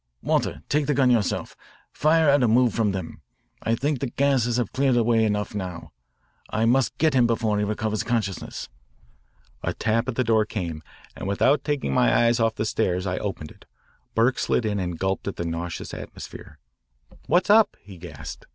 [0.23, 1.55] Walter, take the gun yourself.
[1.93, 3.21] Fire at a move from them.
[3.61, 5.91] I think the gases have cleared away enough now.
[6.49, 8.67] I must get him before he recovers consciousness.
[9.61, 10.81] A tap at the door came,
[11.15, 13.65] and without taking my eyes off the stairs I opened it.
[14.15, 16.57] Burke slid in and gulped at the nauseous atmosphere.
[17.27, 18.45] "What's up?" he gasped.